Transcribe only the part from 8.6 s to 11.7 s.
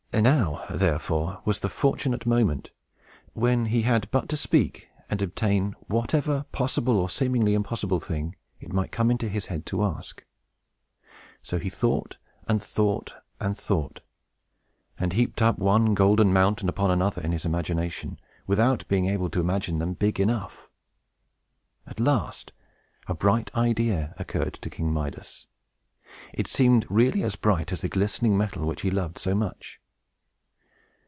might come into his head to ask. So he